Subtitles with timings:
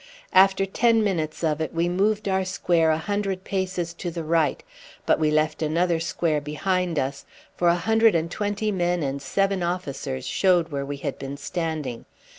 [0.33, 4.63] After ten minutes of it we moved our square a hundred paces to the right;
[5.05, 7.23] but we left another square behind us,
[7.55, 12.05] for a hundred and twenty men and seven officers showed where we had been standing.